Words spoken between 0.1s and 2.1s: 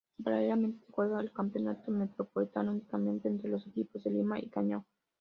Paralelamente se jugaba el Campeonato